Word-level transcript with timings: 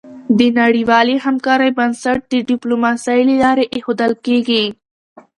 د 0.39 0.41
نړیوالې 0.59 1.15
همکارۍ 1.25 1.71
بنسټ 1.77 2.19
د 2.27 2.33
ډيپلوماسی 2.49 3.19
له 3.29 3.35
لارې 3.43 3.65
ایښودل 3.73 4.13
کېږي. 4.25 4.63